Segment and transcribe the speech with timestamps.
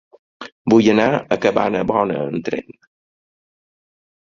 [0.73, 2.77] Vull anar a Cabanabona amb tren.